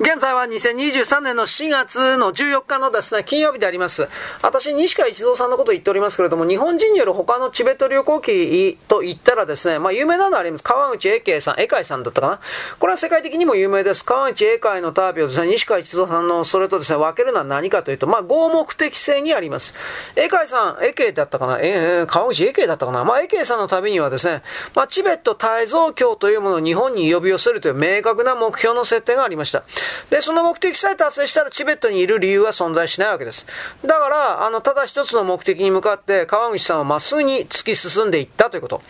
[0.00, 4.08] 現在は2023年の4月の14日のですね、金曜日であります。
[4.42, 10.62] 私、西川一蔵さんのことを言っておりますけれども、日本人による他のチベット旅行記と言ったらですね、まあ有名なのはあります。
[10.62, 12.40] 川口英慶さん、英海さんだったかな。
[12.78, 14.04] これは世界的にも有名です。
[14.04, 19.74] 川口英海の旅をですね、西川一蔵さんのそれとですね、分けるのは何かというと、まあ合目的性にあります。
[20.14, 23.04] 英海さん、英慶だったかな、えー、川口英慶だったかな。
[23.04, 24.44] まあ英慶さんの旅にはですね、
[24.76, 29.64] まあチベット大蔵教というものを日本に呼び寄せるという明確な目標の設定がありました。
[30.10, 33.46] で、その目的さえ達成したらチベットにいる理由は存在しないわけです。
[33.84, 38.82] だから、あの、ただ一つの目的に向かって川口さんはまっすぐに突き進んでいったということ。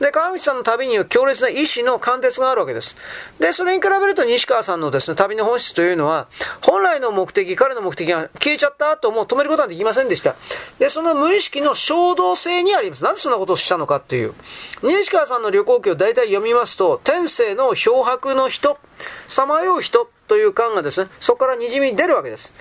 [0.00, 2.96] で、川口さんの旅には強烈な意志の貫徹があるわけです。
[3.38, 6.26] で、それに比べると西川さんのですね、旅の本質というのは、
[6.62, 10.36] 本来の目的、彼の目的が消えちゃった後も止めることはできませんでした。
[10.78, 13.04] で、その無意識の衝動性にあります。
[13.04, 14.34] なぜそんなことをしたのかっていう。
[14.82, 18.78] 西川さんの旅行記を大体読みますと、天性の漂白の人、
[19.28, 22.54] さまよう人という感がですね、そこからにじみ出るわけです。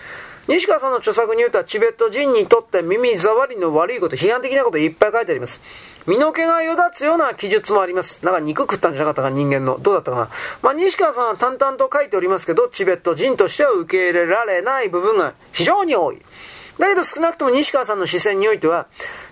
[0.48, 5.60] 西川さんの著作に言うとチベット人にとって耳障りの悪いこと、批判的なこといっぱい書いてあります。
[6.06, 8.24] 身の毛がよだつような記述もあります。
[8.24, 9.80] なんか肉食ったんじゃなかったか、人間の。
[9.80, 10.30] どうだったかな。
[10.62, 16.22] まあ、西川さんは淡々と書いておりますけど、チベット人としては受け入れられない部分が非常に多い。
[16.78, 18.88] だけど少なくとも西川さんの視線においては、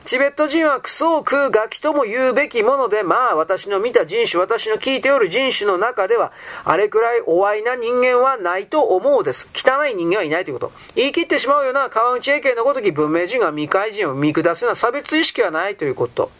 [0.06, 6.32] チベット人はクソを食うガキとも言うべきもので、まあ私の見た人種、私の聞いておる人種の中では、
[6.64, 9.50] あれくらいお愛な人間はないと思うです。
[9.54, 10.72] 汚い人間はいないということ。
[10.96, 16.32] 言い切ってしまうような川内英系のごとき文明人が未開人を見下すような差別意識はないということ。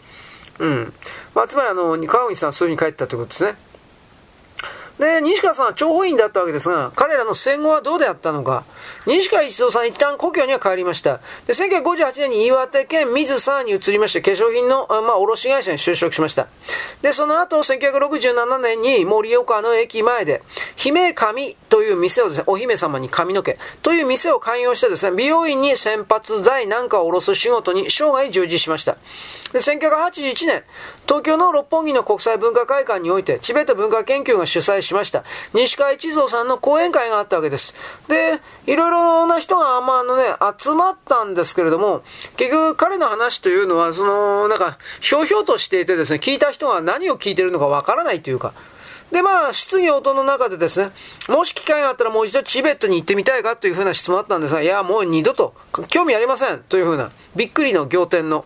[0.58, 0.92] うん。
[1.34, 3.56] まあ、つまりあの、川内さんはそういうふうに書いてたということですね。
[4.98, 8.64] で、西川さんは諜報員だったわけですが、彼らの戦後はどうであったのか。
[9.06, 11.20] 西川一郎さん一旦故郷には帰りました。
[11.46, 16.46] で、1958年に岩手県水沢に移りまして、化粧品の、まあ、卸会社に就職しました。
[17.02, 20.42] で、その後、1967年に盛岡の駅前で、
[20.76, 28.96] 姫神という店をですね、お姫様に髪の毛という店を開業してですね、美容院に先発剤なんかを卸す仕事に生涯従事しました。
[29.52, 30.62] で、1981年、
[31.06, 37.74] 東京の六本木の国際文化会館において、チベット文化研究が主催しました、西川一蔵さんの講演会があったわけです。
[38.08, 40.24] で、いろいろな人が、まあ、あのね、
[40.58, 42.02] 集まったんですけれども、
[42.36, 48.52] 結局彼の話というのは、その、なんか、ひょうひょうとしていてですね、聞いた人が何を聞いてるのかわからないというか、
[49.10, 50.90] で、まあ、質疑応答の中でですね、
[51.28, 55.54] もし機会があったらもう一度チベットに行ってみたいかというふうな質問あったんですが、いや、もう二度と、
[55.88, 58.44] 興味ありませんというふうな、びっくりの仰天の、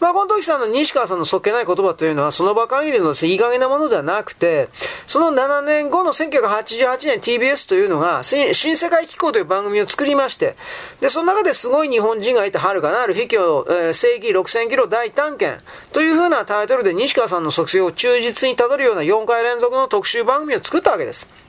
[0.00, 4.68] まあ、この時さんの西川さんのそっけない言葉というのは、その場限りのですね、いい加減なものではなくて、
[5.06, 10.56] その7年後の1988年 TBS というのが、新世界機構という番組を作りまして、
[11.00, 21.47] で、その中ですごい日本人がいて遥かなる秘境、えー、世紀6000キロ大探検というふうなタイトルで西川さんの足跡を忠実にたどるような4回連続の特集番組を作ったわけです。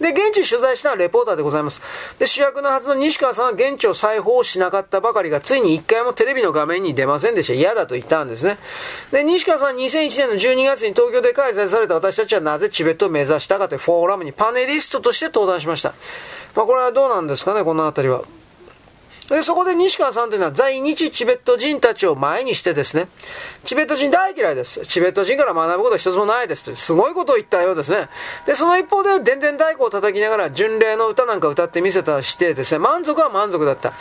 [0.00, 1.80] で、現地取材したのはレポーターでございます。
[2.18, 7.54] で、主役のはずの西川さんは現地を再訪しなかったばかりが、ついに一回もテレビの画面に出ませんでした。
[7.54, 8.58] 嫌だと言ったんですね。
[9.10, 15.94] で、西川さんは2001年の12月に東京で開催された私たちはなぜチベットを目指したかというフォーラムにパネリストとして登壇しました。
[16.54, 18.22] まあ、これはどうなんですかね、このあたりは。
[19.28, 23.08] で、そこで西川さんというのは在日チベット人たちを前にしてですね、
[23.64, 24.86] チベット人大嫌いです。
[24.86, 28.08] チベット人から学ぶことは一つもないですとすごいことを言ったようですね。
[28.46, 33.92] で、その一方で、電電太鼓を叩きながら巡礼の歌なんか歌ってみせたしてですね、満足は満足だった。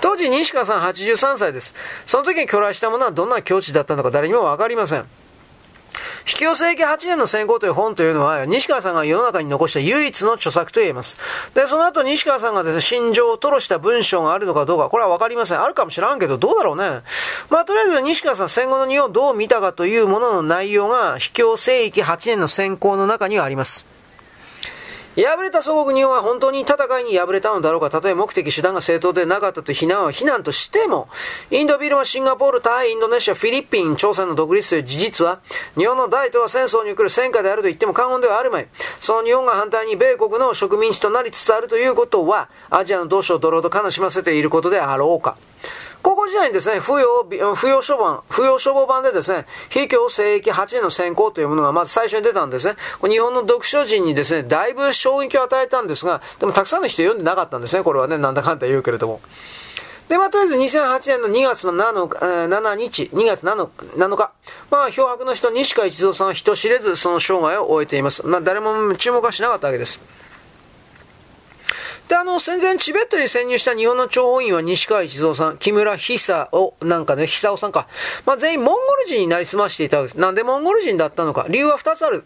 [0.00, 1.74] 当時西川さん83歳です。
[2.06, 5.27] その時に巨来したものはどんな境地だったのか誰にもわかりません。
[6.26, 11.18] 引き寄せ駅8年の選考という本というのは、西川さんが世の中に残した唯一の著作と言えます。
[11.54, 15.62] で、その後西川さんがですね、心情を吐露した文章があるのかどうか、これはわかりません。
[15.62, 17.02] あるかもしらんけど、どうだろうね。
[17.50, 23.97] まあ、とりあえず西川さん戦後の日本をどう見たかというものの内容が、秘境聖域8年の選考の中にはあります。
[25.24, 31.08] 敗れた祖国日本は本当に戦いに敗れたのだろうか、たとえ目的手段が正当でなかったと非難は非難としても、
[31.50, 35.40] インド、ビルマ、シンガポール、タイ、インドネシア、フィリピン、朝鮮の独立という事実は、
[35.76, 38.68] 日本の大東亜戦争に送る戦果であると言っても過言ではあるまい。
[39.00, 45.36] その日本が反対に米国の植民地となりつつあるということは、アジアの同志をドローと悲しませていることであろうか。
[46.02, 52.76] 高校時代にですね、扶養、扶養処分、扶養処方版でですね、非教聖域8年の選考というものがまず最初に出たんですね。
[53.02, 59.20] 日本の読書人にですね、だいぶ衝撃を与えたんですが、でもたくさんの人読んでなかったんですね、これはね、なんだかんだ言うけれども。
[60.08, 64.32] で、まあ、とりあえず2008年の2月の 7, 7日、2月 7, 7日、
[64.70, 68.26] まあ、漂白の人、西川一蔵さんは人知れずその生涯を終えています。
[68.26, 70.00] まあ、誰も注目はしなかったわけです。
[72.08, 77.86] で、あの、戦前チベットに潜入した日本の諜報員は西川一蔵さん、木村久夫、なんかね、久夫さんか。
[78.24, 80.18] まあ、全員モンゴル人になりすましていたわけです。
[80.18, 81.46] なんでモンゴル人だったのか。
[81.50, 82.24] 理由は2つある。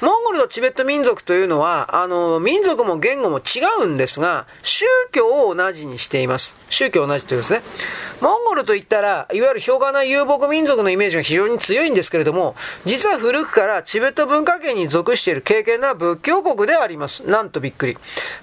[0.00, 6.56] モンゴルとチベット民族というのは、あの、民族も言語も違うんですが、宗教を同じにしています。
[6.70, 7.62] 宗教同じというですね。
[8.20, 12.54] モンゴルといったら、いわゆる氷河な遊牧民族のイメージが非常に強いんですけれども、
[12.84, 17.28] 実は古くからチベット文化圏に属している敬虔な仏教国ではあります。
[17.28, 17.98] なんとびっくり。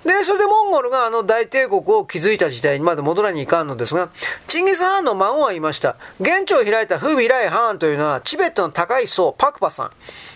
[0.05, 4.09] で、それでモンゴルがあの大帝国を築いた時代にまだ戻らにいかんのですが、
[4.47, 5.95] チンギス・ハーンの孫はいました。
[6.19, 9.91] 現地を開いたフビライ・ハーンというのは、チベットの高い層、パクパさん。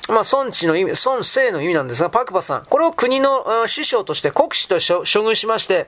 [0.09, 5.87] まあ、孫地の意味、孫姓の意味なんですが、パクパさん、これを国の師匠として、国師と処遇しまして、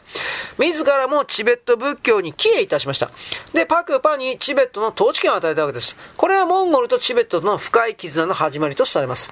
[0.57, 3.11] 自らもチベット仏教に帰依いたしました。
[3.53, 5.97] で、パクパにチベットの統治権を与えたわけです。
[6.17, 9.31] これはモンゴルとチベットとの深い絆の始まりとされます。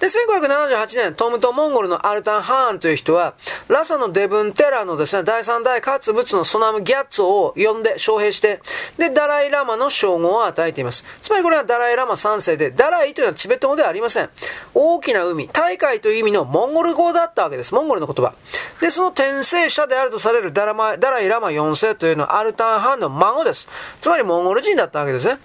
[0.00, 3.34] で、1578年、トムとモンゴルのアルタン・ハーンという人は、
[3.68, 8.60] ラサのデブン・テラのですね、第三代活物のソナム・ギャッツを呼んで、招聘して、
[8.98, 11.04] で、ダライ・ラマの称号を与えています。
[11.22, 14.30] つまりこれはダライ・ラマ3世で、ダライというのはチベット語ではありません。
[14.74, 17.74] 大きな海、大海という意味のモンゴル語だったわけです。
[17.74, 18.34] モンゴルの言葉。
[18.80, 23.68] で、その転生者であるとされるダラマダライ・ラマ4世というのはアルタン・ハーンの孫です。
[24.00, 25.38] つまりモンゴル人だったわけですね。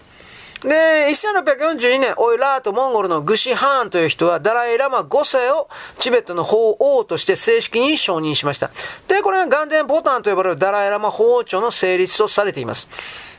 [0.62, 5.68] で、1642年、オイラートモンゴルのグシハーンという人は、ダライラマ5世を
[5.98, 8.70] チベットの法王として正式に承認しました。
[9.08, 12.88] で、これがガンデンボタンと呼ばれるダライラマ法王朝の成立とされています。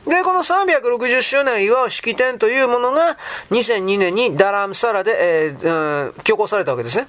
[0.05, 3.17] で、この360周年を祝う式典というものが、
[3.51, 7.07] 2002年にダラムサラで、えー、強行されたわけですね。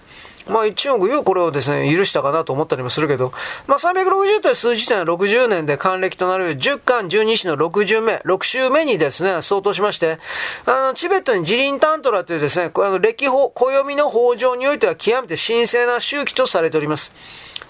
[0.49, 3.33] まあ中国ようこれをですね、許したかなと思ったりもするけど、
[3.67, 6.57] まあ360という数字点は60年で還暦となる。
[6.57, 10.19] 10巻12子の60目、6週目にですね、相当しまして、
[10.67, 17.13] あの、チベットにジリンタントラというですね、あの、歴法、暦の法上においては極めて神聖な周期とされております。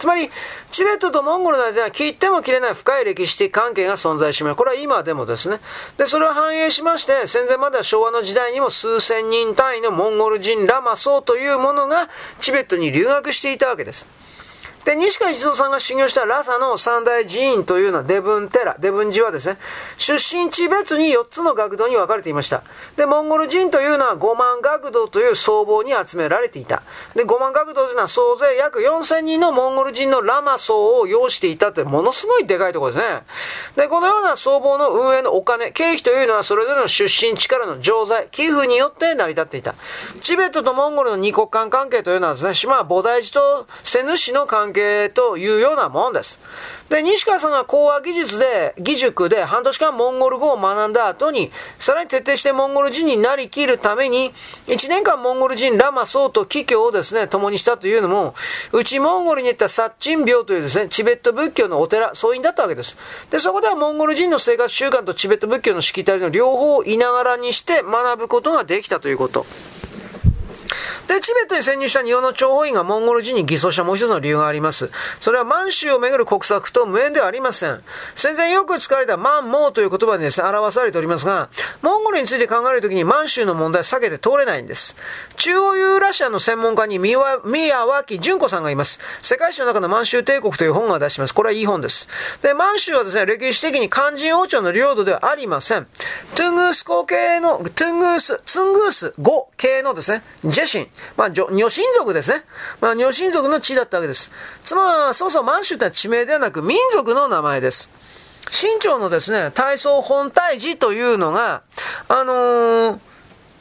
[0.05, 0.31] つまり、
[0.71, 4.57] チベットとモンゴルの間では切っても切れない深い歴史的関係が存在します。
[4.57, 5.61] これは今でもですね。
[5.97, 12.11] で、それを反映しまして、戦前までは昭和の時代にも数千人単位のモンゴル人ラマソーというものが
[12.43, 14.07] チベットに留学していたわけです。
[14.85, 19.59] で、西川一蔵さんが修行したラサの三大寺院というのはデブンテラ、デブン寺はですね、
[19.97, 22.63] 出身地別に4つの学童に分かれていました。
[22.97, 26.83] で、モンゴル人というのは5万学童という僧帽に集められていた。
[27.15, 33.23] で、5万学童というのは総勢約4000人のモンゴル人のラマ僧を要していたというものすごいでかいところですね。
[33.77, 39.75] で、このような僧帽の運営のお金、経費というのはそれぞれの出身地からの錠剤、寄付によって成り立っていた。
[40.21, 46.39] チベットとモンゴルの二国間関係というのはですね、島は菩提寺と瀬主の関係係というようなもんです。
[46.91, 54.35] で、西川さんが講話技術で、義塾で半年間モンゴル語を学んだ後に、さらに徹底してモンゴル人になりきるために、
[54.67, 58.35] 1年間モンゴル人ラマソウと帰居をですね、共にしたというのも、
[58.73, 62.99] うちモンゴルに行ったサッチン廟というですね、チベット仏教のお寺、僧院だったわけです。
[63.31, 69.47] で、そこではモンゴル人の生活習慣とチベット仏教のしきたりの両方をいながらにして学ぶことができたということ。
[71.07, 74.91] で、チベットに潜入した日本の諜報員がモンゴル人に偽装したもう一つの理由があります。
[75.21, 77.83] それは満州をめぐる国策と無縁ではありません。
[78.15, 81.49] 戦前よく使われた満蒙という言葉でですね、表されておりますが、
[81.83, 84.97] モンゴルについて考えるときに満州の問題は避けて通れないんです。
[85.37, 89.01] 中央ユーラシアの専門家に宮脇純子さんがいます。
[89.23, 91.35] 世界史の中の満州帝国という本が出します。
[91.35, 92.09] これはいい本です。
[92.43, 95.87] で、満州はですね、歴史的に漢人王朝の領土ではありません。
[96.35, 102.45] トゥングース皇系の、トゥングース、ツングース5系のですね、ジェシン、まあ、女神族ですね。
[102.81, 104.31] まあ、女神族の地だったわけです。
[104.65, 107.91] つまり、そうそう、満州っては地名ではなく民族の名前です。
[108.51, 111.63] 清朝のですね、体操本体寺というのが、
[112.09, 112.99] あのー、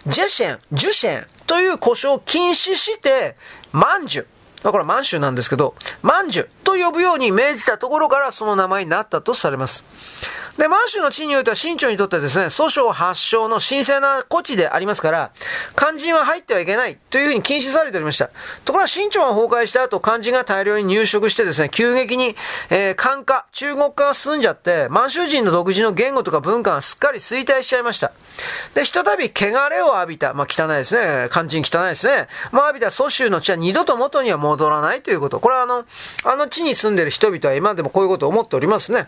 [0.07, 3.35] ジェシェン、ジュシェンという故障を禁止して、
[3.71, 4.25] 満州。
[4.63, 9.83] これ満州なんですけど、満州と呼ぶように命じたところからその名前になったとされます。
[10.57, 15.31] で、満州の地においては清朝にとってですね、訴訟発祥の神聖な古地でありますから、
[15.75, 18.29] 肝心は入ってはいけないというふうに禁止されておりました。
[18.63, 22.35] ところが清朝が崩壊した後、肝心が大量に入植してですね、急激に、
[22.69, 28.11] えー、漢化、中国化が進んじゃって、満州人の独自の言語とか文化がすっかり衰退しちゃいました。
[28.75, 35.39] で、ひとたび汚れを浴びた、まあ汚いですね、肝心汚いですね、まあ浴びた蘇州の地は二度と元には戻らないということ。
[35.39, 35.85] これはあの、
[36.25, 39.07] あの地に住んでる人々は今でもこういうことを思っておりますね。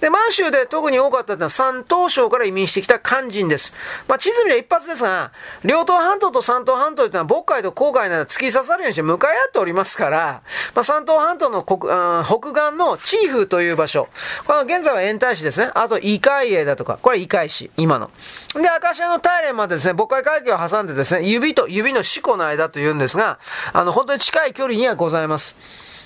[0.00, 3.74] で、満州で特に多かったのは山東省から移民してきた漢人です。
[4.06, 5.32] まあ、地図見れば一発ですが、
[5.64, 10.42] 両東半島と山東半島というのは渤海と黄海など突き刺さるようにして向かい合っておりますから、
[10.74, 11.80] まあ、山東半島の国
[12.24, 14.08] 北岸のチーフという場所。
[14.46, 15.70] この現在は延滞市ですね。
[15.74, 18.10] あと、異海営だとか、これ異海市、今の。
[18.54, 23.38] で、アカシアの大連までですね、渤海海峡を挟んでですね、指と指の四股の間というんですが、
[23.72, 25.56] あの、本当に近い距離にはございます。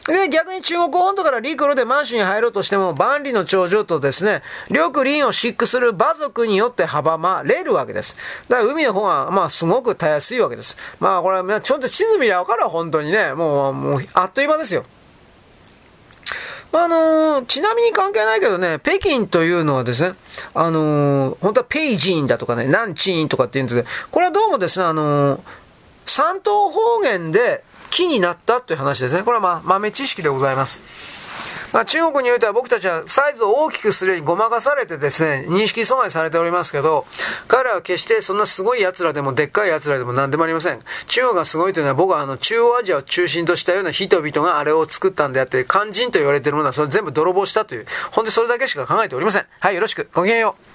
[0.06, 8.16] で、逆に中国本土から陸路で満州に入ろうとしても、万里の長城とですね、緑林を飼育する馬族によって阻まれるわけです。
[8.48, 10.76] だから海の方は、まあ、すごくたやすいわけです。
[10.98, 13.32] まあ、これは、ちょっと地図見りゃわかるわ、本当にね。
[13.34, 14.84] もう、もう、あっという間ですよ。
[16.72, 20.14] まあ、あのー、ちなみに関係ないけどね、北京というのはですね、
[20.54, 25.40] あのー、本当はペイジンだとかね、ナンチンとかって言うんですけど、これはどうもですね、あのー、
[26.06, 29.22] 山東方言で木になったという話ですね。
[29.22, 30.80] これはまあ豆知識でございます。
[31.72, 37.06] まあ、中国においては僕たちはサイズを大きくするようにごまかされてですね、認識阻害されておりますけど、
[37.48, 40.80] 彼らは決してそんなすごい奴らでもでっかい奴らでも何でもありません。
[41.06, 49.46] 中国がすごいというのは僕はあの中央アジアを中心としたような人々があれを作ったんであって、肝心と言われているものはそれ全部泥棒したという、本当にそれだけしか考えておりません。
[49.58, 50.08] はい、よろしく。
[50.12, 50.71] ごきげんよう。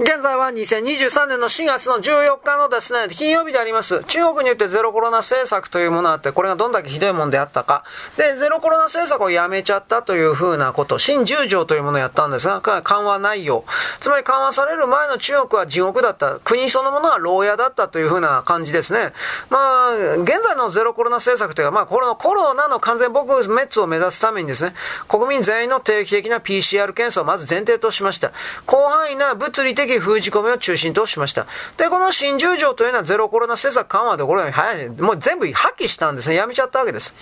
[0.00, 4.04] 現在は2023年の4月の14日のですね、金曜日であります。
[4.04, 7.82] 中国によってゼロコロナ政策というものがあって、これがどんだけひどいもんであったか。
[8.16, 13.64] で、ゼロコロナ政策をやめちゃったというふうなこと、新十条というものをやったんですが、緩和内容。
[13.98, 16.38] つまり緩和される前の中国は地獄だった。
[16.44, 19.12] 国そのものは牢屋だったというふうな感じですね。
[19.50, 24.74] まあ、現在のゼロコロナ政策というか、まあ、このコロナの完全撲滅を目指すためにですね、
[25.08, 28.30] 国民全員の定期的な PCR 検査をまず前提としました。
[28.64, 31.46] 広範囲な物理的封じ込めを中心としました。
[31.76, 36.36] で、この新十条というのはゼロコロナ政策緩和でこれは早い、もう全部破棄したんですね。
[36.36, 37.14] やめちゃったわけです。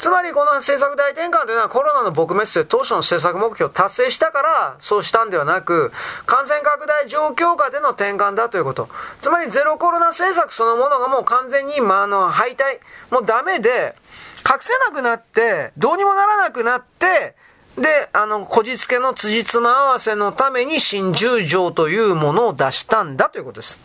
[0.00, 5.92] つまりこの政策大転換というのはコロナの撲滅という当初の政策目標を達成したからそうしたんではなく、
[6.24, 8.88] 感染拡大状況下での転換だということ。
[9.20, 13.94] つまりゼロコロナ政策そのものがもう完全に、まあ、あの、敗退、もうダメで、
[14.40, 17.34] 隠せなくなって、どうにもならなくなって、
[17.80, 23.80] で、あの、こじつけの辻褄合わせのために新十条というものを出したんだということです。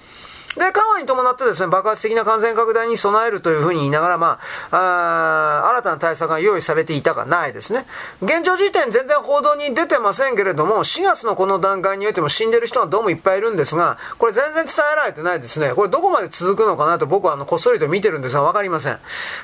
[0.58, 4.40] で、緩和に伴ってですね、爆発的な感染拡大に備えるというふうに言いながら、ま
[4.72, 7.86] あ、あ新たな対策が用意されていたかないですね。
[8.22, 15.74] 現状時点全然報道に出てませんけれども、4月のこの段階においても死んでる人がどうもいっぱいいるんですが、これ全然伝えられてないですね。
[15.74, 19.00] これどこまで続くのかなと僕はあの、こっそりと見てるんですが、わかりません。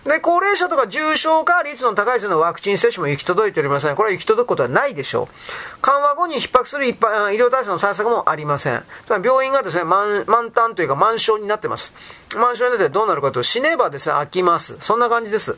[0.06, 3.96] で、高齢者とか重症化率の高い人のワクチン接種も行き届いておりません。
[3.96, 5.82] これは行き届くことはないでしょう。
[5.82, 8.84] 緩和後に逼迫する一般医療体制の対策もありません。
[9.06, 11.94] つまり病院がですね、満満タンというか満床になってます。
[12.36, 14.78] 満床になってどうなるかというと、死ねばですね、飽きます。
[14.82, 15.58] そんな感じです。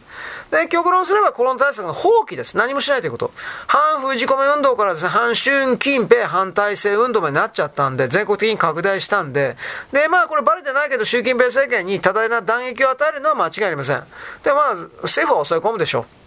[0.51, 2.55] で、極論すればコロナ対策の放棄です。
[2.55, 3.31] 何もしないということ。
[3.67, 9.57] 反封じ込め運動からですね、反春近平反体制運動になっちゃったんで、全国的に拡大したんで、
[9.91, 14.03] で、まあこれバレてないけど、習近平政権に多大な打撃を与えるのは間違いありません。
[14.43, 16.22] で、まあ、政府は抑え込むでしょう。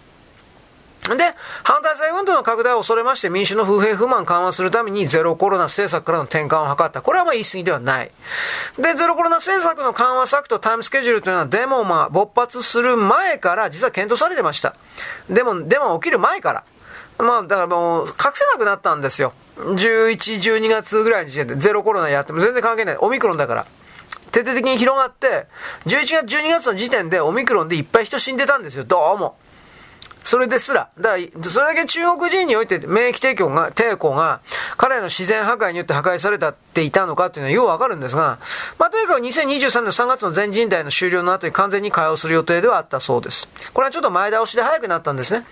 [1.14, 7.02] で、反対再運動の拡大を恐れまして民主の不平不満緩和するためにゼロコロナ政策からの転換を図った。
[7.02, 8.10] これはまあ言い過ぎではない。
[8.78, 14.74] で、ゼロコロナ政策の緩和策とタイムスケジュールというのはデモが勃発する前から実は検討されてました。
[15.30, 16.64] でも、デモ起きる前から。
[17.18, 19.32] まあ、だからもう隠せなくなったんですよ。
[19.58, 22.96] 11、12月ぐらいの時点でゼロコロナやっても全然関係ない。
[23.00, 23.66] オミクロンだから。
[24.32, 25.46] 徹底的に広がって、
[25.86, 28.84] 11月、12月の時点でオミクロンでいっぱい人死んでたんですよ。
[28.84, 29.38] どうも。
[30.26, 34.40] それですら、だからそれだけ中国人において免疫提供が、抵抗が、
[34.76, 38.40] 彼らの自然破壊によって破壊されたっていたのかっていうのはようわかるんですが、
[38.76, 43.48] まあとにかく2023年3月の全人代の終了の後に完全に会話する予定ではあったそうです。
[43.72, 45.46] これはちょっと前倒しで早くなったんですね。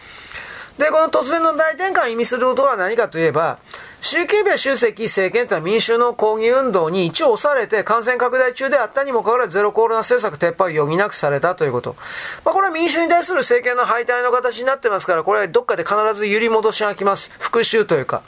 [0.76, 3.58] で、この突然の大転換を意味することは何かといえば、
[4.06, 11.96] 習近平主席政権とは民衆の抗議運動に一応押されて感染拡大中であったにもかかわらずゼロコロナ政策撤廃を余儀なくされたということ。
[12.44, 17.30] まあ、これは民衆に対する政権の敗退の形になってますから、これはどっかで必ず揺り戻しがきます。
[17.38, 18.20] 復讐というか。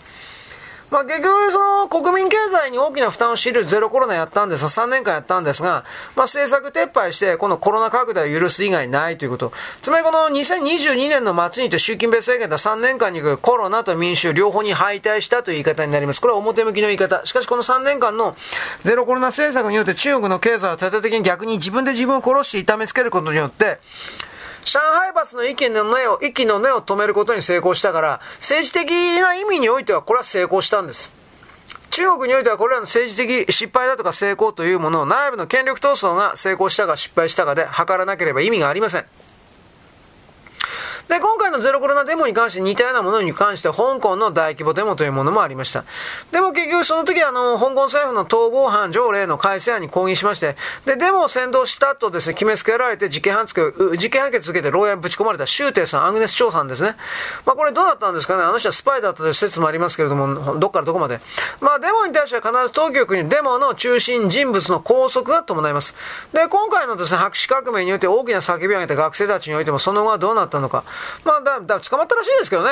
[0.90, 9.52] まあ、結局、その国民経済に大きな負担を強いるゼロコロナやったんです3年間やったんですが、まあ、政策撤廃して、このコロナ拡大を許す以外ないということ。
[9.82, 16.20] つまりこの2022年の末にて習近平政権で3年間にコロナと民主両方に敗退したという言い方になります。
[16.20, 17.26] これは表向きの言い方。
[17.26, 18.36] しかしこの3年間の
[18.84, 23.80] ゼロコロナ政策によって中国の経済を徹底的に逆に自分で自分を殺して痛めつけることによって、
[24.66, 31.12] 上海バスの息の根を、息の根を止めることに成功したから、政治的な意味においてはこれは成功したんです。
[31.90, 39.06] 中国においてはこれらの政治的失敗だとか成功というものを内部の権力闘争が成功したか失敗したかで測らなければ意味がありません。
[41.08, 45.84] で、今回のゼロコロナデモに関して似たようなものに関して香港の大規模デモというものもありました。
[46.32, 56.96] でも結局その時あの、香港政府の逃亡犯条例の改正案に抗議しまして、で、デモを先導した後ですね、決めつけられて事件判決、事件判決受けて牢屋にぶち込まれた周庭さん、アグネス長さんですね。
[57.44, 58.42] まあこれどうだったんですかね？
[58.42, 61.20] あの人はスパイだったという説もありますけれども、どっからどこまで。
[61.60, 65.94] まあデモに対しては必ず当局にデモの中心人物の拘束が伴います。
[66.32, 70.82] で、今回のですね、白紙革命において大きな叫びを上げた学生たちにおいてもその後はどうなったのか。
[71.24, 72.70] まあだ、だ、捕まったらしいですけどね。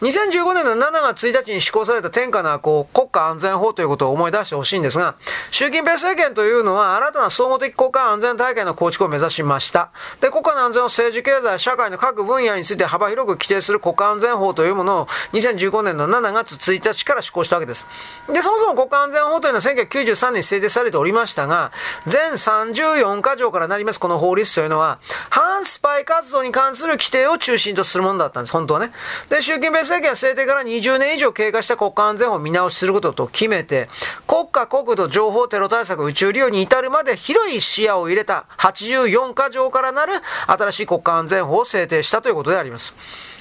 [0.00, 5.14] 2015年の7月1日に施行された天下のこう国家安全法ということを思い出してほしいんですが、
[5.50, 9.90] 習近平政権というのは新たな総合的国家安全体系の構築を目指しました。
[10.20, 17.86] で、国家の安全を政治経済、社会の各分野について幅広く規定する国家安全法というものを2015年の7月1日から施行したわけです。
[18.28, 21.72] で、そもそも国家安全法というのは1993年に制定されておりましたが、
[22.04, 24.98] 全34箇条からなりますこの法律というのは、
[25.30, 28.92] 反スパイ活動に関する規定を中心とするものだったんです、本当はね。
[29.30, 33.88] で、習近平政権は制定から20年以上経過した国家安全法を見直しすることと決めて、
[34.26, 40.14] 国家国土情報テロ対策宇宙利用に至るまで広い視野を入れた84箇条からなる
[40.46, 42.94] 新しい国家安全法を制定したということであります。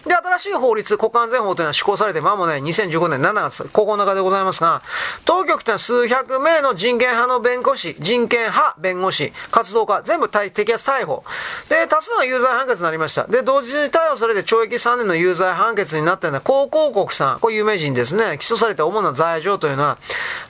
[0.05, 4.81] で、新しい法律、国家安全法というのは施行されて間もない2015年7月9日でございますが、
[5.25, 11.23] 当局というのは数百名の人権派の弁護士、人権派弁護士、活動家、全部摘発逮捕。
[11.69, 13.25] で、多数の有罪判決になりました。
[13.25, 19.97] で、同時に逮捕されて懲役3年の有罪判決になった高広告さん、これ有名人ですね、起訴された主な罪状というのは、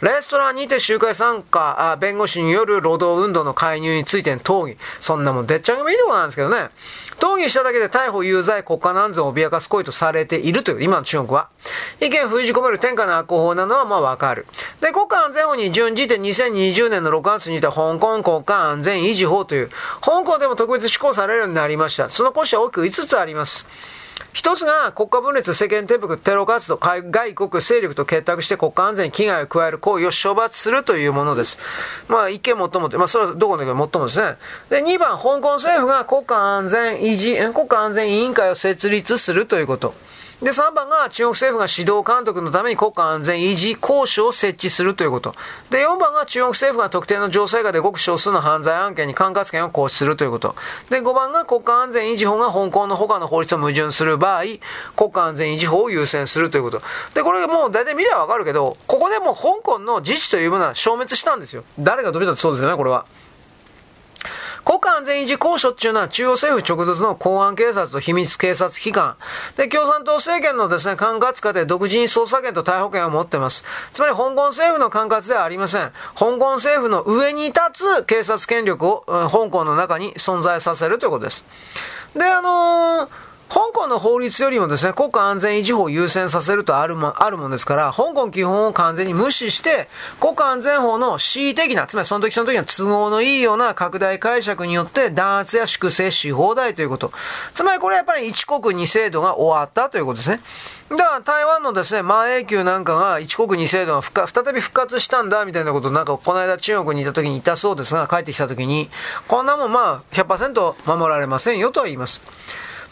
[0.02, 4.78] レストランにて集会参加、あ弁護士による労働運動の介入についての討議。
[5.00, 6.70] そんなもんでっちゃんがいいとこなんですけどね。
[7.18, 11.50] 討議しただけで逮捕有罪、国家の安全を脅かす行為とされているという、今の中国は。
[12.02, 14.46] 意見封じ込める天下の悪法なのはまあわかる。
[14.82, 19.70] で、国家安全法に準じて2020年の6月にいた香港国家安全維持法という、
[20.02, 22.10] 香港でも特別施行されるようになりました。
[22.10, 23.66] その講師は大きく5つあります。
[24.36, 31.58] 一つが国家分裂、世間転覆、テロ活動、外国勢力と結託して国家安全に危害を加える行為を処罰するというものです。
[32.10, 34.36] まあ、一見もっともまあ、それはどこの最もですね。
[34.70, 39.94] で、二番、香港政府が国家安全維持、国家安全委員会を設立するということ。
[40.42, 45.34] で、3番が中国政府が指導監督のために国家安全維持交渉を設置するということ。
[45.70, 50.56] で、4番が中国政府が特定の情勢下でごく少数の犯罪案件に管轄権を行使するということ。
[50.90, 54.44] で、5番が国家安全維持法が香港の他の法律と矛盾する場合、
[54.98, 56.82] 国家安全維持法を優先するということ。
[57.14, 61.64] で、これもう大体見ればわかるけど、ここでもう香港の自治というものは消滅したんですよ。
[61.80, 63.06] 誰が飛び立ってそうですよね、これは。
[64.66, 69.16] 国家安全維持交渉っていうのは中央政府直属の公安警察と秘密警察機関。
[69.58, 73.64] で、共産党政権のですね、管轄下で独自に捜査権と逮捕権を持ってます。
[73.92, 75.92] つまり香港政府の管轄ではありません。
[76.16, 81.46] 香港政府の上に立つ警察権力を、香港の中に存在させるということです。
[82.16, 89.88] で、あのー香港の法律よりもですね、国家安全維持法を優先させるとあるもあるもんですから、香港基本を完全に無視して、
[90.20, 97.12] 国家安全法の恣意的な、つまりその時その時の都合のいいような拡大解釈によって弾圧や粛清し放題ということ。
[97.54, 100.40] つまりこれはやっぱり一国二制度が終わったということですね。
[100.90, 108.90] だから台湾のですね、万永久なんかが一国二制度が再び復活したんだみたいなことなんかこの間中国にいた時にいたそうですが、帰ってきた時に、
[109.28, 112.22] こんなもんまあ100%守られませんよとは言います。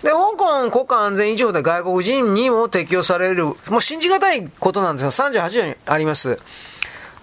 [0.04, 6.40] で、香港国家安全維持法で外国人にも適用される、もう信じがたいことなんですが、38条にあります。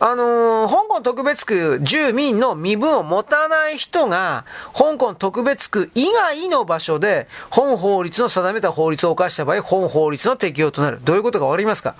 [0.03, 11.01] あのー、香港特別区住民の身分を持たない人が、香港特別区以外の場所で、本法律の定めた法律を犯した場合、本法律の適用となる。
[11.05, 11.97] どういうことかわかりますか？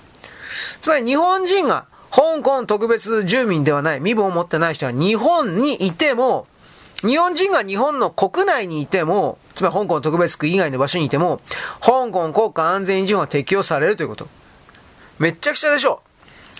[0.81, 6.47] つまり日本人が、香港特別住民ではない、身分を持ってない人は日本にいても、
[7.01, 11.41] 日本人が日本の国内にいても、つまり香港特別区以外の場所にいても、
[11.81, 14.27] 香港国家安全維持法が適用されるということ。
[15.19, 16.01] めっちゃくちゃでしょ。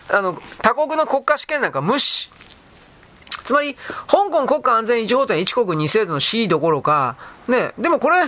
[0.10, 2.30] あの、他国の国家試験なんか無視。
[3.44, 3.76] つまり、
[4.08, 8.26] 香港国家安全維持法というのは一国二制度の C どころか、ね、でもこれ、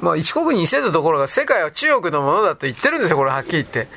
[0.00, 3.88] まあ一国二制度どころか世界は中国のものだと言ってるんですよ、これはっきり言って。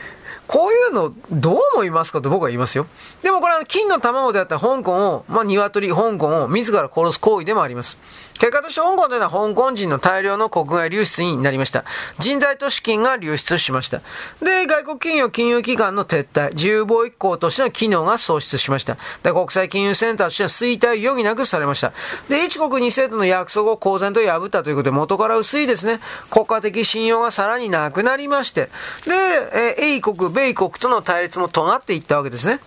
[0.49, 2.88] こういうの、どう思いますかと僕は言いますよ。
[3.21, 7.99] でもこれは金の卵であった香港を、まあ、鶏、香港を自ら殺す行為でもあります。
[8.39, 11.84] 結果として香港というのは香港人の大量の国外流出になりました。
[12.19, 14.02] 人材と資金が流出しました。
[14.41, 18.95] で、外国企業金融機関の撤退、自由貿易港としての機能が喪失しました。
[19.23, 21.91] で、国際金融センターとしては衰退を余儀なくされました。
[22.30, 25.99] で、一国二制度の約束を公然と破ったということで元から薄いですね。
[26.30, 28.69] 国家的信用がさらになくなりまして、
[29.06, 29.13] で、
[29.54, 32.62] え英国、米国との対立も尖っていったわけですね。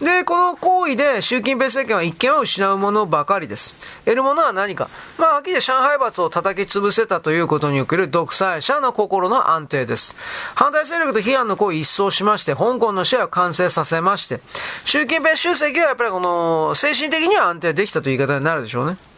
[0.00, 3.76] で、この行為で習近平政権は一見は失うものばかりです。
[4.06, 4.88] 得るものは何か。
[5.18, 10.16] まあ、秋で上海罰を叩き潰せたということにおける独裁者の心の安定です。
[10.54, 14.40] 反対勢力と批判の行為一掃しまして、香港の支配を完成させまして、
[14.86, 19.09] 習近平主席はやっぱりこの、精神的には安定できたという言い方になるでしょうね。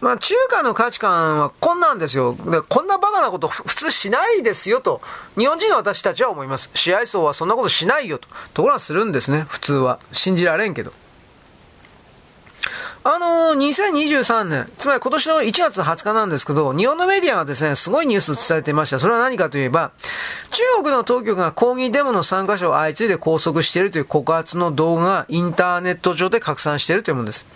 [0.00, 2.36] まあ、中華の価値観はこんなんですよ。
[2.50, 5.00] でこんなバカなこと普通しないですよと、
[5.36, 6.70] 日本人の私たちは思います。
[6.74, 8.28] 試合層はそんなことしないよと。
[8.54, 9.98] ところがするんですね、普通は。
[10.12, 10.92] 信じられんけど。
[13.04, 18.98] あのー、2023年、つまり今年の1月20日なんですけど、日本のメディアがですね、すごいニュースを伝えていました。
[18.98, 19.92] それは何かといえば、
[20.50, 27.46] 中国の当局が抗議デモの参加者を相次いで拘束しているという告発の動画がインターネット上で拡散しているというものです。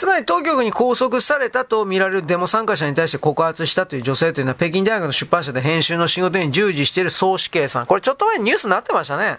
[0.00, 7.86] つまり当局に拘束されたと見られるデモ参加者に対して告発したという女性というのは北京大学の出版社で編集の仕事に従事している総死刑さん。
[7.86, 9.36] これちょっと前にニュースになってましたね。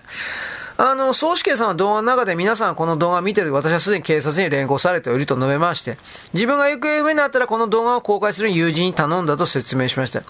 [0.77, 5.97] あの、総死刑さんは動画の中で皆さんこの動画を見てる私はすでに警察に連行されていると述べまして、
[6.35, 10.21] 自分が行方不明になったらこの動画を公開する友人に頼んだと説明しました。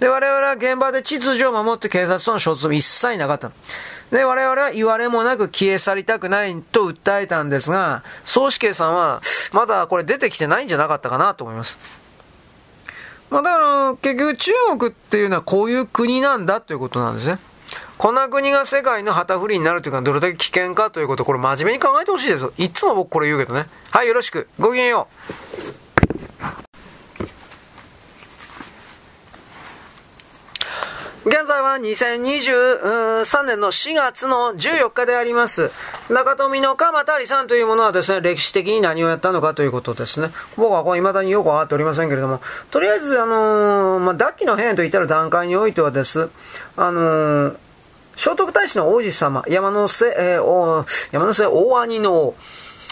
[0.00, 3.52] で、我々は現場で秩序を守って警察との衝突も一切なかった。
[4.10, 9.20] で、我々は言われもなく消え去りたくないと訴えたんですが、総死刑さんは、
[9.52, 11.76] まだこれ出てきてないんじゃなかったかなと思います。
[13.30, 17.38] まあ、だから、結局中国っていうのはこういう国なんだということなんですね。
[17.98, 22.50] こんな国が世界の旗振りになるというか、どれだけ危険かということ、これ真面目に考えてほしいです。
[22.56, 23.66] いつも僕これ言うけどね。
[23.90, 24.48] はい、よろしく。
[24.58, 25.87] ごきげんよう。
[31.28, 35.70] 現在は2023年の4月の14日であります。
[36.08, 40.30] 中富の鎌足さんというものはですね、歴史的に何をやったのかということですね。
[40.56, 46.30] 僕はこれ未だによくわかっておりませんけれども、とりあえず、あのー、まあ、脱期の変といったら段階においてはです、
[46.78, 47.56] あのー、
[48.16, 52.36] 聖徳太子の王子様、山の瀬、えー、山の瀬大兄の王、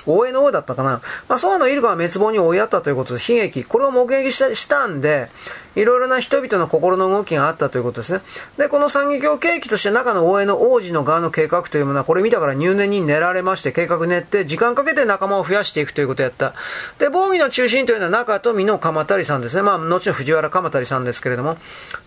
[0.07, 1.01] 大江の王だったかな。
[1.29, 5.31] まあ、そうのイルカは滅亡に追いやったということで、悲劇、これを目撃したしたんで、
[5.77, 8.21] いろいろな人々の心の動きがあったということですね。
[8.57, 16.55] で、この惨劇を契機として中の大江の王子の側の計画というものは、これ見たから入念に練られまして、計画練って、時間かけて仲間を増やしていくということをやった。
[16.99, 19.63] で、防御の中心というのは中富の鎌足さんですね。
[19.63, 21.59] まあ、後の藤原鎌足さんですけれども。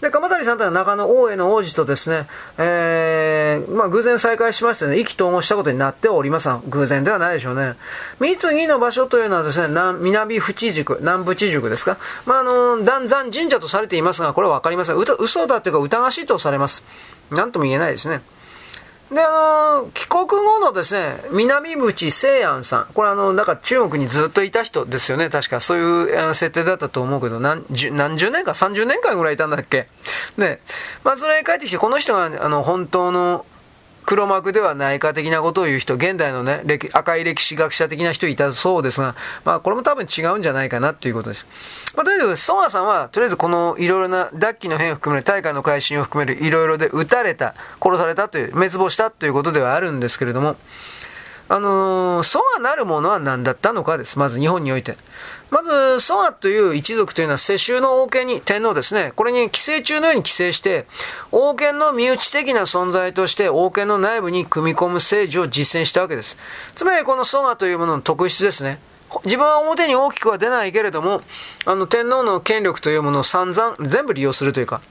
[0.01, 2.27] で、鎌足さんというのは中野大江の王子とですね、
[2.57, 6.49] えー、まあ、偶然再会しましてね、意気投合したことになっております。
[6.67, 7.75] 偶然ではないでしょうね。
[8.19, 9.67] 三次の場所というのはですね、
[9.99, 11.97] 南淵塾、南淵塾ですか。
[12.25, 14.95] まあ、あの、断山神社とされていますが、これはわかりません。
[14.95, 16.83] う嘘だというか疑わしいとされます。
[17.31, 18.21] なんとも言えないですね。
[19.11, 22.87] で、あの、帰国後のですね、南淵聖安さん。
[22.93, 25.29] これあの、なんか中国にずっといた人ですよね。
[25.29, 29.87] 確かそういう設定だったと思うけど、何十何十年か、30年間ぐらいいたんだっけ？
[30.37, 30.59] ね。
[31.03, 33.45] まあ、それ帰ってきて、この人が、あの、本当の、
[34.09, 39.13] 黒幕ではないか的なことを言う人、現代のね、赤い歴史学者的な人いたそうですが、
[39.45, 41.45] まあこれも多分違うんじゃないかなということです。
[41.95, 50.55] まあとにかく、ソアさんは、とりあえずこのいろいろな脱期の変を含める、大会の改新を含めるいろいろで撃たれた、殺されたという、滅亡したということではあるんですけれども、
[51.49, 54.19] あのー、ソアなるものは何だったのかです。
[54.19, 54.95] まず日本において。
[55.49, 59.13] まず、ソアという一族というのは世襲の王権に、天皇ですね。
[59.15, 60.85] これに寄生虫のように寄生して、
[61.31, 66.37] 王権の身内的な存在として王権の内部に組み込む政治を実践したわけです。
[66.75, 68.79] つまりこのソアというものの特質ですね。
[69.25, 71.21] 自分は表に大きくは出ないけれども、
[71.65, 74.81] あの天皇の権力というものを散々全部利用するというか、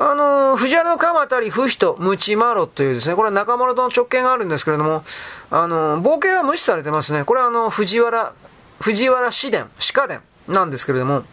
[0.00, 5.02] あの、藤原の鎌たり、不人、ムチマロというですね、これは中丸との直径があるんですけれども、
[5.50, 7.24] あの、冒険は無視されてますね。
[7.24, 8.32] これはあの、藤原、
[8.78, 11.24] 藤原市伝、鹿伝なんですけれども、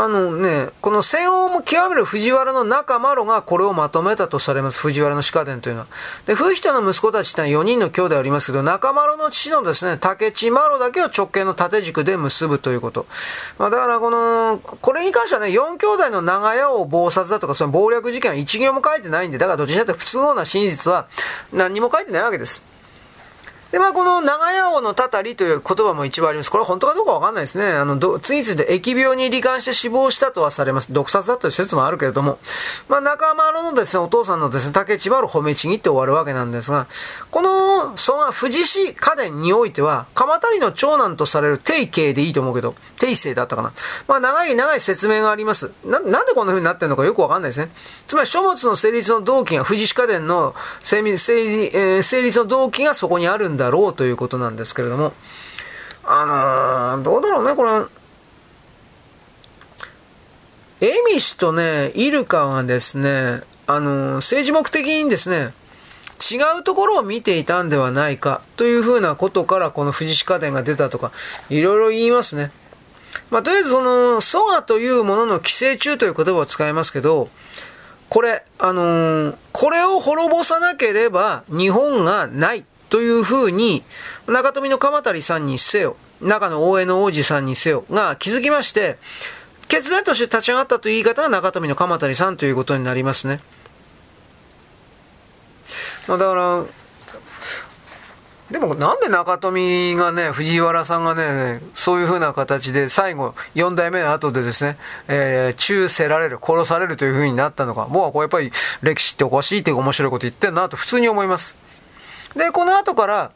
[0.00, 4.78] あのね、この戦王も極める藤原の中丸がこれをまとめたとされます。
[4.78, 5.86] 藤原の鹿伝というのは。
[6.24, 13.06] で、不人の息子たちってのは4人の兄弟ありますけど、中丸の父のですね、竹地丸だけを直系の縦軸で結ぶということ。
[13.58, 21.08] まあ、だからこの、これに関してはね、4兄弟の長屋を暴殺だとか、その謀略事件は一行も書いてないんで、だからどちらかというと不都合な真実は
[21.52, 22.62] 何にも書いてないわけです。
[23.70, 26.50] で、まあ、この長屋王のたたりという言葉も一番あります。
[26.50, 27.66] これは本当かどうかわかんないですね。
[27.66, 30.92] あの、ど次々で疫病に罹患して死亡したとはされます。
[30.92, 32.38] 毒殺だという説もあるけれども、
[32.88, 36.86] まあ、中丸のですね、お父さんのですね、竹千葉を褒めちぎって終わるわけなんですが、
[37.30, 43.72] この、その富士市家電においては、鎌足の長男とされる定型でいいと思うけど、定性だったかな。
[44.06, 45.72] まあ、長い長い説明があります。
[45.84, 47.70] な、なんでこんな風になってるのかよくわかんないですね。
[48.06, 55.12] つまり、書物の成立の動機が、富士市家電の成立、えー、成立の動機がそこにあるんだろうということなんですけれども、
[56.04, 57.84] あのー、どうだろうね、これ。
[60.80, 65.52] エミシとね、イルカはですね、あのー、政治目的にですね、
[66.18, 71.12] 違うところを見ていたんではないかというふうなことからこの富士歯科伝が出たとか、
[71.50, 72.50] いろいろ言いますね。
[73.30, 77.28] まあ、とりあえずその、蘇我というものの寄生虫という言葉を使いますけど、
[78.08, 83.84] これ、あのー、これを滅ぼさなければ日本がないというふうに、
[84.26, 88.98] 中富の鎌足さんにせよ、中の大江の王子さんにせよが気づきまして、
[89.68, 93.40] 決断として立ち上がったという言い方が中富の鎌足さんということになりますね。
[96.08, 96.64] まあ、だから、
[98.50, 111.56] でもなんで中富がね、藤原さんがね、そういう風な形で最後、4代目の後でですね、えー、中せられる、殺されるという風になったのか、もうこれやっぱり歴史っておかしいっていう面白いこと言ってんなと普通に思います。
[112.36, 113.32] で、この後から、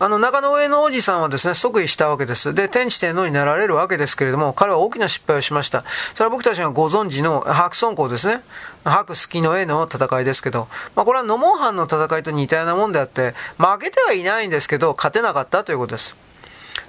[0.00, 2.54] あの、中野上の王子さんはですね、即位したわけです。
[2.54, 5.84] で、天地天皇になられるわけですけれども、彼は大きな失敗をしました。
[6.14, 8.42] それは僕たちがご存知の白村江ですね。
[8.84, 16.14] 白月の絵の戦いですけど、まあ、これは野門藩の戦いと似たようなもんであって、負けてはいないんですけど、勝てなかったということです。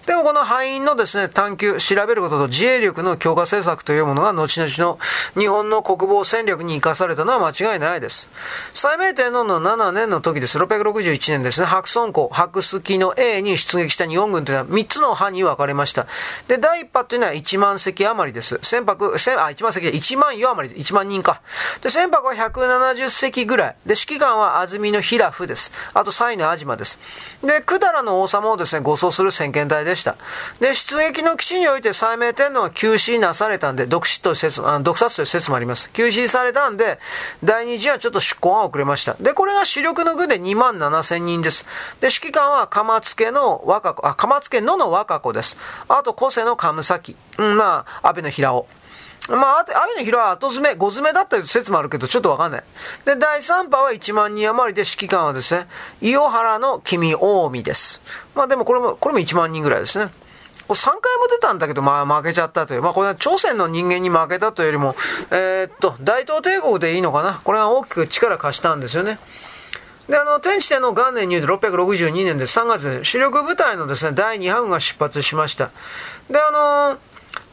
[0.09, 4.97] でもこの敗因のですね、探求、調べることと自衛力の強化政策というものが後々の
[5.39, 8.31] 日本の国防戦略に生かされたのは間違いないです。
[8.73, 10.57] 最明天皇の7年の時です。
[10.57, 16.07] 661年ですね、白村江、白月の A に出撃した日本軍というのは3つの派に分かれました。
[16.47, 18.57] で、第1波というのは1万隻余りです。
[18.63, 21.43] 船舶、船あ、1万隻で1万余り、1万人か。
[21.83, 23.75] で、船舶は170隻ぐらい。
[23.85, 25.71] で、指揮官は安住の平府です。
[25.93, 26.97] あと、西の安島です。
[27.43, 29.98] で、百済の王様をですね、護送する先見隊でした。
[30.59, 35.91] で、出撃の基地において最明天皇は休止なされたんで、毒死と説、あ毒殺という説もあります。
[35.91, 36.99] 休止されたんで、
[37.43, 39.13] 第二次はちょっと出航が遅れました。
[39.15, 41.65] で、これが主力の軍で2万7千人です。
[41.99, 45.57] で、指揮官は鎌付の若子、あ、鎌付野の若子です。
[45.87, 47.15] あと、個性の神崎。
[47.37, 48.67] うん、まあ、安倍の平尾。
[49.27, 52.63] まあ、安倍の平は後詰め、5詰めだったいう説もあるけど、ちょっとわかんない。
[53.05, 55.67] で、第3波は1万人余りで、指揮官はですね、
[56.01, 58.01] 伊予原の君近江です。
[58.33, 60.11] まあでもこれも、これも1万人ぐらいですね。
[60.67, 62.81] これ3回も出たんだけど、まあ負けちゃったという。
[62.81, 64.95] まあこれは朝鮮の人間に負けたというよりも、
[65.31, 67.41] えー、っと、大東帝国でいいのかな。
[67.43, 69.19] これが大きく力貸したんですよね。
[70.07, 75.69] で、あの、天地天の元年に言うと662年で3月、主力部隊のですね、第2班が出発しました。
[76.29, 76.97] で、あのー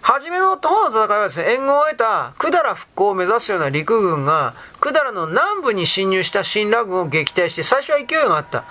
[0.08, 8.62] 初めの方の戦いはですね、援護を得た百済復興を目指すような陸軍が、百済の南部に侵入した新羅軍を撃退して、最初は勢いがあった。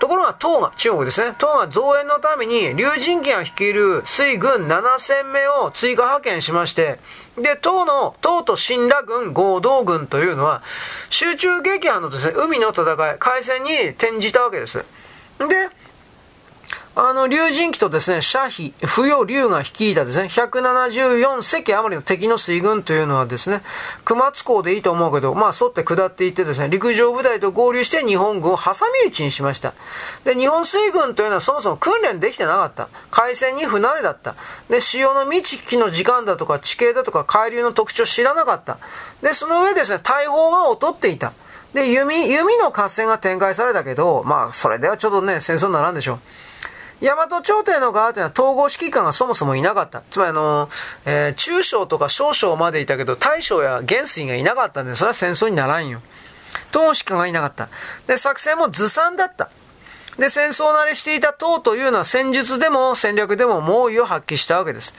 [0.00, 6.98] ところが、唐が、中国ですね、唐が増援のために、竜神家が率いる水軍7000名を追加派遣しまして、
[7.38, 10.62] で、唐の、唐と新羅軍合同軍というのは、
[11.08, 14.84] 集中撃破のですね、海の戦い、海戦に転じたわけです。
[15.38, 15.70] で、
[16.94, 23.62] あの、竜神機とですね、シャヒ、不要竜が率いたですね、174隻余りの敵の水軍というのはですね、
[24.04, 28.72] 熊津港でいいと思うけど、まあ、沿って下っていってですね、陸上部隊と合流して日本軍を挟
[29.04, 29.72] み撃ちにしました。
[30.24, 32.90] で、日本水軍というのはそもそも訓練できてなかった。
[33.10, 34.34] 海戦に不慣れだった。
[34.68, 38.76] で、潮の満ち引きの時間だとか地形だとか海流の特徴を知らなかった。
[39.22, 41.32] で、その上ですね、大砲が劣っていた。
[41.72, 46.20] で、弓、弓の合戦が展開されたけど、まあ、それではちょっとね、戦争にならんでしょう。
[47.02, 50.02] 大和朝廷の側というのは統合指揮官がそもそもいなかった。
[50.10, 50.68] つまりあの、
[51.04, 56.00] えー、中将とか少将までいたけど、大将や元帥がいなかったんで、それは戦争にならんよ。
[56.70, 57.68] 統合指揮官がいなかった。
[58.06, 59.50] で、作戦もずさんだった。
[60.18, 64.94] で、戦争慣れしていた党というのは戦術でも戦略でも猛威を発揮したわけです。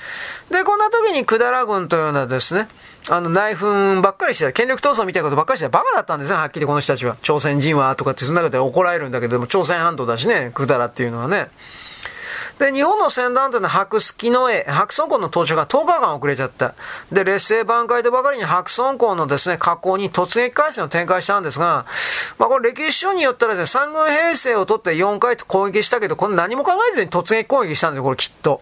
[0.50, 2.68] で、こんな時に百済軍というのはですね、
[3.10, 4.54] あの、内紛ばっかりしてた。
[4.54, 5.70] 権力闘争みたいなことばっかりしてた。
[5.70, 7.18] バカだったんですね、はっきりこの人たちは。
[7.22, 11.50] 朝鮮人はとかってそんなことで怒られるんだけども、朝鮮半島だしね、百済っていうのはね。
[12.64, 16.76] で、日本の船団というのは白月の絵、白村港の到着が10日間遅れちゃった。
[17.12, 21.86] で、劣勢挽回でばかりに白村港のですね、河口に突撃回戦を展開したんですが、
[22.40, 28.62] まあこれ歴史書によったらですね、三軍兵制を取って4回と攻撃したけど、これ何も考えずに突撃攻撃したんですよ、これきっと。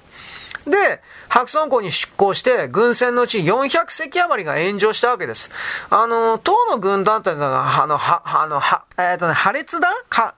[0.65, 5.51] で、白村港に出港して、軍船のうち400隻余りが炎上したわけです。
[5.91, 9.93] あの、党の軍団ってのは、あの、は、あの、は、えっ、ー、とね、破裂弾？
[10.09, 10.33] か、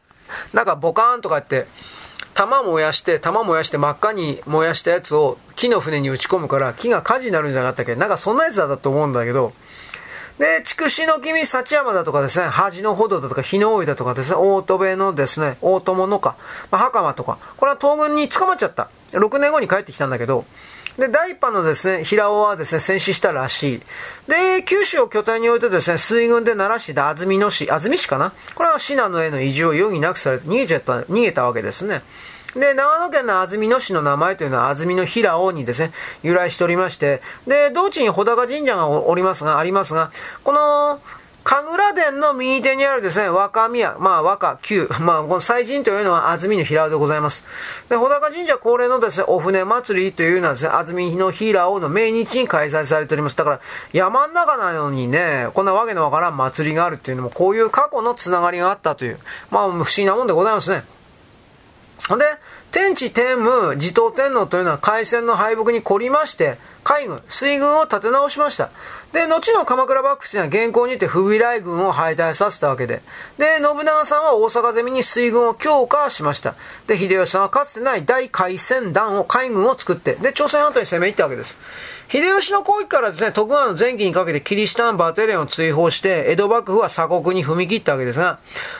[0.52, 1.66] なんかボカーンとかって、
[2.34, 7.96] 玉燃やして、玉燃やして真っ赤に燃やしたやつを木の船に打ち込むから、木が火事になるんじゃなかったっけ？
[7.96, 9.54] なんかそんなやつだったと思うんだけど、
[10.40, 16.36] で、筑紫の君、幸山だとかですね、恥のほどだとか、日の多いだとかですね、大戸部のですね、大友のか、
[16.72, 18.90] まあ、袴とか、これは東軍に捕まっちゃった。
[19.12, 20.46] 6年後に帰ってきたんだけど、
[20.98, 23.82] で、第一波のですね、平尾はですね、戦死したらしい。
[24.28, 28.32] で、九州を拠点に置いてですね、水軍で奈良市で安住野市、安住市かな？
[28.54, 32.04] これは信濃への移住を余儀なくされて逃げちゃった、逃げたわけですね。
[32.56, 40.12] で、長野県の安曇野市の名前というのは安曇野平尾にですね、由来しておりまして、で、道地に穂高神社がおりますが、ありますが、
[40.44, 41.02] この、
[41.44, 47.44] 神楽殿の右手にあるですね、若宮、まあ若旧、 まあこの祭神というのは安住の平尾でございます。
[47.90, 53.36] で、穂高神社恒例のですね、お船祭りというのはですね、安住の平尾の命日に開催されております。
[53.36, 53.60] だから、
[53.92, 59.20] 山ん中なのにね、こんなわけのわからん祭りがあるっていうのも、こういう過去のつながりがあったという、
[59.52, 60.86] まあ不思議なもんでございますね。
[62.08, 62.26] ほんで、
[62.74, 68.72] 天地天武持統天皇というのは海戦の敗北に懲りまして、海軍、水軍を立て直しました。
[69.14, 73.04] で、後の鎌倉幕府というのは現行にて不備来軍を敗退させたわけで。
[73.38, 76.56] で、信長さんは大阪攻めに水軍を強化しました。
[76.88, 81.58] で、秀吉さんはかつてない大海戦団を、海軍を作って、で、朝鮮半島に攻め入ったわけです。
[82.10, 88.40] 秀吉の攻撃からですね、徳川の前期にかけてキリシタンバテレンを追放して、江戸幕府は鎖国に踏み切ったわけですが、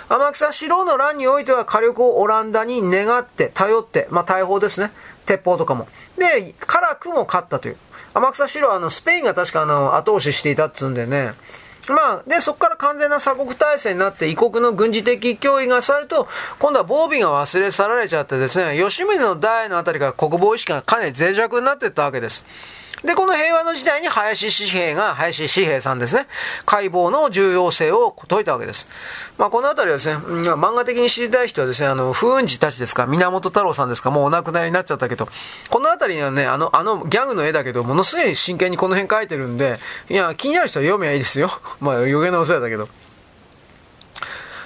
[0.10, 4.92] 天草四郎の乱においては火力をオランダに願って、頼っって、まあ大砲ですね。
[5.26, 5.88] 鉄砲とかも。
[6.18, 7.78] で、辛くも勝ったという。
[8.14, 11.34] 天草四郎はあの、スペインが確かあの、後押ししていたっつうんでね。
[11.90, 16.28] まあ、で、そこから完全な鎖国体制になって異国の軍事的脅威が去ると、
[16.60, 22.46] 今度は防備が忘れ去られちゃってですね、吉宗の代のあたりから国防意識がかなり脆弱になっていったわけです。
[23.04, 26.26] で、この平和の時代に林紙幣が、林紙幣さんですね、
[26.66, 28.88] 解剖の重要性を説いたわけです。
[29.38, 35.28] まあ、このあたりはですね、漫画的に知りたい人はですね、あの、風雲児たちですか、源太郎さんですか、もうお亡くなりになっちゃったけど、
[35.70, 41.50] このあたりにはね、あの、あのギャグの絵だけど、ものすごい真剣にこの辺描いてるんで、いや、気になる人は読めばいいですよ。
[41.82, 42.88] まあ、余計なお世話だけど。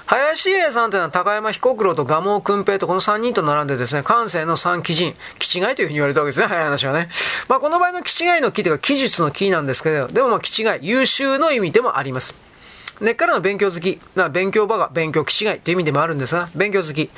[0.08, 7.10] 林家さんというのは高山彦九郎と蒲生君平とこの3人と並んでですね、関西の三奇人、気違いというふうに言われたわけですね、早い話はね。
[7.50, 12.36] まあこの場合の気違いの木というか、記述の木なんですけど、でもまあ気違い、優秀の意味でもあります。
[13.02, 17.12] 根っからの勉強好き、な勉強場が勉強気違いという意味でもあるんですが、勉強好き。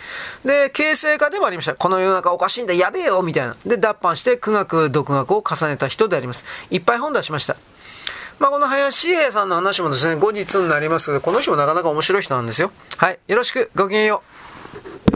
[0.43, 1.75] で、形成家でもありました。
[1.75, 3.55] この世の中おかしいんだ、やべえよみたいな。
[3.67, 6.43] で、脱藩して苦学、独学を重ねた人であります。
[6.71, 7.55] いっぱい本出しました。
[8.39, 12.71] まあ、この林平さんの話もですね、後日になりますけど、この人もなかなか面白い人なんですよ。
[12.97, 13.19] はい。
[13.27, 14.23] よろしく、ごきげんよ
[15.07, 15.08] う。